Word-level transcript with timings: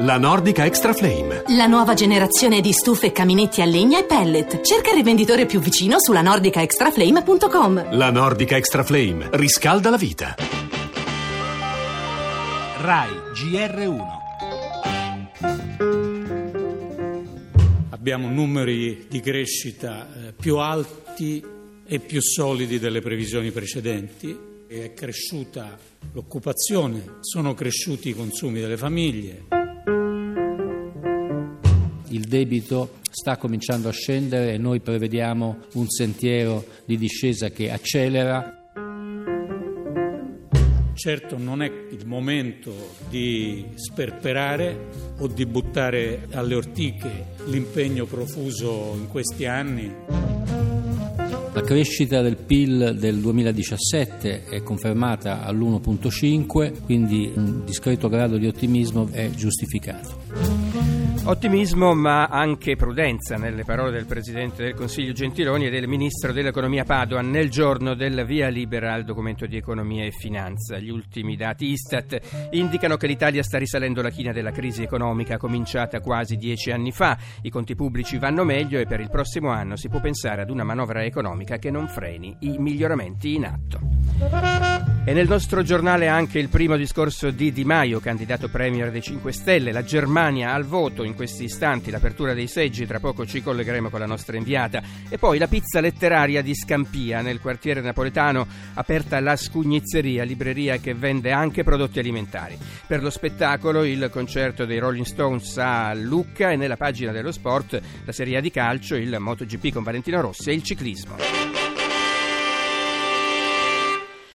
La 0.00 0.16
Nordica 0.16 0.64
Extra 0.64 0.92
Flame. 0.92 1.42
La 1.56 1.66
nuova 1.66 1.94
generazione 1.94 2.60
di 2.60 2.70
stufe, 2.70 3.10
caminetti 3.10 3.62
a 3.62 3.64
legna 3.64 3.98
e 3.98 4.04
pellet. 4.04 4.60
Cerca 4.60 4.90
il 4.90 4.94
rivenditore 4.94 5.44
più 5.44 5.58
vicino 5.58 5.96
sulla 5.98 6.22
nordicaextraflame.com. 6.22 7.96
La 7.96 8.12
Nordica 8.12 8.56
Extra 8.56 8.84
Flame 8.84 9.28
riscalda 9.32 9.90
la 9.90 9.96
vita. 9.96 10.36
RAI 12.80 13.10
GR1 13.34 14.06
Abbiamo 17.88 18.28
numeri 18.28 19.06
di 19.08 19.18
crescita 19.18 20.06
eh, 20.28 20.32
più 20.32 20.58
alti 20.58 21.44
e 21.84 21.98
più 21.98 22.22
solidi 22.22 22.78
delle 22.78 23.00
previsioni 23.00 23.50
precedenti. 23.50 24.46
È 24.68 24.92
cresciuta 24.94 25.76
l'occupazione, 26.12 27.16
sono 27.20 27.54
cresciuti 27.54 28.10
i 28.10 28.14
consumi 28.14 28.60
delle 28.60 28.76
famiglie 28.76 29.57
il 32.10 32.24
debito 32.26 32.96
sta 33.10 33.36
cominciando 33.36 33.88
a 33.88 33.92
scendere 33.92 34.54
e 34.54 34.58
noi 34.58 34.80
prevediamo 34.80 35.58
un 35.74 35.88
sentiero 35.88 36.64
di 36.84 36.96
discesa 36.96 37.50
che 37.50 37.70
accelera. 37.70 38.54
Certo 40.94 41.38
non 41.38 41.62
è 41.62 41.70
il 41.92 42.06
momento 42.06 42.72
di 43.08 43.64
sperperare 43.74 44.88
o 45.18 45.28
di 45.28 45.46
buttare 45.46 46.26
alle 46.32 46.56
ortiche 46.56 47.26
l'impegno 47.46 48.04
profuso 48.04 48.94
in 48.96 49.06
questi 49.06 49.46
anni. 49.46 49.94
La 51.52 51.62
crescita 51.62 52.20
del 52.20 52.36
PIL 52.36 52.96
del 52.98 53.18
2017 53.18 54.44
è 54.44 54.62
confermata 54.62 55.44
all'1.5, 55.44 56.82
quindi 56.84 57.32
un 57.34 57.64
discreto 57.64 58.08
grado 58.08 58.36
di 58.36 58.46
ottimismo 58.46 59.08
è 59.10 59.30
giustificato. 59.30 60.57
Ottimismo 61.24 61.94
ma 61.94 62.26
anche 62.26 62.74
prudenza 62.74 63.36
nelle 63.36 63.64
parole 63.64 63.90
del 63.90 64.06
Presidente 64.06 64.62
del 64.62 64.74
Consiglio 64.74 65.12
Gentiloni 65.12 65.66
e 65.66 65.70
del 65.70 65.86
Ministro 65.86 66.32
dell'Economia 66.32 66.84
Padoan 66.84 67.28
nel 67.28 67.50
giorno 67.50 67.94
del 67.94 68.24
via 68.24 68.48
libera 68.48 68.94
al 68.94 69.04
documento 69.04 69.46
di 69.46 69.56
economia 69.56 70.04
e 70.04 70.10
finanza. 70.10 70.78
Gli 70.78 70.88
ultimi 70.88 71.36
dati 71.36 71.66
Istat 71.66 72.48
indicano 72.52 72.96
che 72.96 73.06
l'Italia 73.06 73.42
sta 73.42 73.58
risalendo 73.58 74.00
la 74.00 74.10
china 74.10 74.32
della 74.32 74.52
crisi 74.52 74.82
economica 74.82 75.36
cominciata 75.36 76.00
quasi 76.00 76.36
dieci 76.36 76.70
anni 76.70 76.92
fa. 76.92 77.18
I 77.42 77.50
conti 77.50 77.74
pubblici 77.74 78.18
vanno 78.18 78.44
meglio 78.44 78.78
e 78.78 78.86
per 78.86 79.00
il 79.00 79.10
prossimo 79.10 79.50
anno 79.50 79.76
si 79.76 79.88
può 79.88 80.00
pensare 80.00 80.42
ad 80.42 80.50
una 80.50 80.64
manovra 80.64 81.04
economica 81.04 81.58
che 81.58 81.70
non 81.70 81.88
freni 81.88 82.36
i 82.40 82.56
miglioramenti 82.58 83.34
in 83.34 83.44
atto. 83.44 84.77
E 85.08 85.14
nel 85.14 85.26
nostro 85.26 85.62
giornale 85.62 86.06
anche 86.06 86.38
il 86.38 86.50
primo 86.50 86.76
discorso 86.76 87.30
di 87.30 87.50
Di 87.50 87.64
Maio, 87.64 87.98
candidato 87.98 88.50
premier 88.50 88.90
dei 88.90 89.00
5 89.00 89.32
Stelle, 89.32 89.72
la 89.72 89.82
Germania 89.82 90.52
al 90.52 90.66
voto 90.66 91.02
in 91.02 91.14
questi 91.14 91.44
istanti, 91.44 91.90
l'apertura 91.90 92.34
dei 92.34 92.46
seggi, 92.46 92.84
tra 92.84 93.00
poco 93.00 93.24
ci 93.24 93.42
collegheremo 93.42 93.88
con 93.88 94.00
la 94.00 94.06
nostra 94.06 94.36
inviata, 94.36 94.82
e 95.08 95.16
poi 95.16 95.38
la 95.38 95.46
pizza 95.46 95.80
letteraria 95.80 96.42
di 96.42 96.54
Scampia, 96.54 97.22
nel 97.22 97.40
quartiere 97.40 97.80
napoletano, 97.80 98.46
aperta 98.74 99.18
la 99.20 99.34
Scugnizzeria, 99.34 100.24
libreria 100.24 100.76
che 100.76 100.92
vende 100.92 101.32
anche 101.32 101.64
prodotti 101.64 102.00
alimentari. 102.00 102.58
Per 102.86 103.02
lo 103.02 103.08
spettacolo 103.08 103.84
il 103.84 104.10
concerto 104.12 104.66
dei 104.66 104.78
Rolling 104.78 105.06
Stones 105.06 105.56
a 105.56 105.94
Lucca 105.94 106.50
e 106.50 106.56
nella 106.56 106.76
pagina 106.76 107.12
dello 107.12 107.32
sport 107.32 107.80
la 108.04 108.12
Serie 108.12 108.36
A 108.36 108.40
di 108.42 108.50
calcio, 108.50 108.94
il 108.94 109.16
MotoGP 109.18 109.72
con 109.72 109.82
Valentino 109.82 110.20
Rossi 110.20 110.50
e 110.50 110.52
il 110.52 110.62
ciclismo. 110.62 111.37